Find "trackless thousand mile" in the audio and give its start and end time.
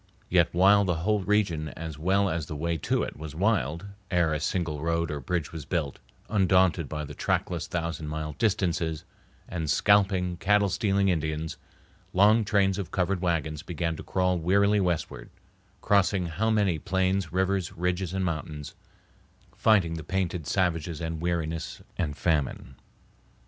7.13-8.33